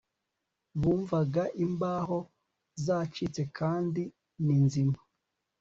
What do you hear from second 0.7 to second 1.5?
Bumvaga